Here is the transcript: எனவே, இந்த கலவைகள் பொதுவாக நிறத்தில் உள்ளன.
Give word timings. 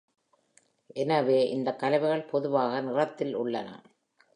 எனவே, 0.95 1.49
இந்த 1.49 1.75
கலவைகள் 1.75 2.25
பொதுவாக 2.25 2.81
நிறத்தில் 2.81 3.35
உள்ளன. 3.35 3.69